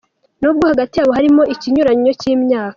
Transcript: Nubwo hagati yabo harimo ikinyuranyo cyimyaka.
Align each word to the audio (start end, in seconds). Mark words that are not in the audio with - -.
Nubwo 0.41 0.63
hagati 0.71 0.93
yabo 0.95 1.11
harimo 1.17 1.41
ikinyuranyo 1.53 2.11
cyimyaka. 2.19 2.69